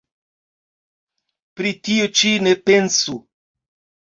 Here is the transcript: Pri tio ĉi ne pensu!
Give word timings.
Pri 1.61 1.75
tio 1.89 2.09
ĉi 2.21 2.33
ne 2.47 2.55
pensu! 2.71 3.19